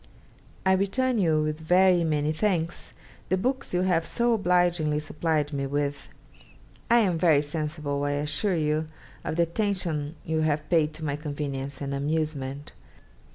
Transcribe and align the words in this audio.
'I 0.65 0.73
return 0.73 1.19
you, 1.19 1.43
with 1.43 1.59
very 1.59 2.03
many 2.03 2.33
thanks, 2.33 2.91
the 3.29 3.37
books 3.37 3.71
you 3.71 3.83
have 3.83 4.03
so 4.03 4.33
obligingly 4.33 4.97
supplied 4.99 5.53
me 5.53 5.67
with. 5.67 6.09
I 6.89 6.97
am 6.97 7.19
very 7.19 7.43
sensible, 7.43 8.03
I 8.03 8.13
assure 8.13 8.55
you, 8.57 8.87
of 9.23 9.35
the 9.35 9.43
attention 9.43 10.15
you 10.25 10.39
have 10.41 10.67
paid 10.71 10.95
to 10.95 11.05
my 11.05 11.17
convenience 11.17 11.81
and 11.81 11.93
amusement. 11.93 12.71